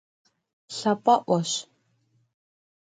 [0.75, 1.51] Лъапӏэӏуэщ.